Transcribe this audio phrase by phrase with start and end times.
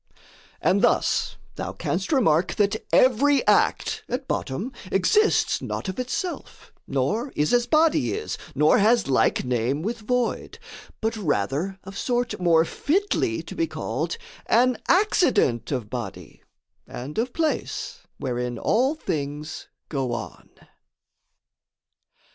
[0.61, 7.31] And thus thou canst remark that every act At bottom exists not of itself, nor
[7.35, 10.57] is As body is, nor has like name with void;
[11.01, 14.17] But rather of sort more fitly to be called
[14.47, 16.41] An accident of body,
[16.87, 20.49] and of place Wherein all things go on.